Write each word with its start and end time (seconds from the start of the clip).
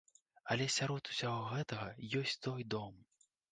Але 0.55 0.65
сярод 0.75 1.11
усяго 1.11 1.45
гэтага 1.53 1.93
ёсць 2.23 2.37
той 2.49 2.69
дом! 2.77 2.93